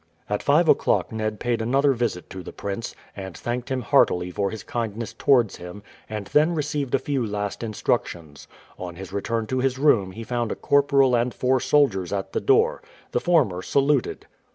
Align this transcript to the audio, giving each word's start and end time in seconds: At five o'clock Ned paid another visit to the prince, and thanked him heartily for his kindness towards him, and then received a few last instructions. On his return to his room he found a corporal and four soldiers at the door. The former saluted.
At 0.27 0.41
five 0.41 0.67
o'clock 0.67 1.11
Ned 1.11 1.39
paid 1.39 1.61
another 1.61 1.93
visit 1.93 2.27
to 2.31 2.41
the 2.41 2.51
prince, 2.51 2.95
and 3.15 3.37
thanked 3.37 3.69
him 3.69 3.83
heartily 3.83 4.31
for 4.31 4.49
his 4.49 4.63
kindness 4.63 5.13
towards 5.13 5.57
him, 5.57 5.83
and 6.09 6.25
then 6.25 6.55
received 6.55 6.95
a 6.95 6.97
few 6.97 7.23
last 7.23 7.61
instructions. 7.61 8.47
On 8.79 8.95
his 8.95 9.13
return 9.13 9.45
to 9.45 9.59
his 9.59 9.77
room 9.77 10.13
he 10.13 10.23
found 10.23 10.51
a 10.51 10.55
corporal 10.55 11.15
and 11.15 11.31
four 11.35 11.59
soldiers 11.59 12.11
at 12.11 12.33
the 12.33 12.41
door. 12.41 12.81
The 13.11 13.19
former 13.19 13.61
saluted. 13.61 14.25